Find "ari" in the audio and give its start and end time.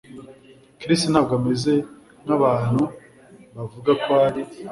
4.27-4.41